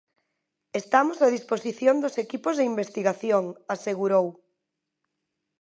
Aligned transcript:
"Estamos 0.81 1.17
a 1.21 1.33
disposición 1.35 1.95
dos 2.03 2.15
equipos 2.25 2.53
de 2.57 2.67
investigación", 2.71 3.43
asegurou. 3.75 4.27